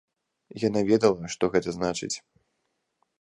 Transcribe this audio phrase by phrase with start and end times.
[0.67, 2.13] Яна ведала, што гэта значыць.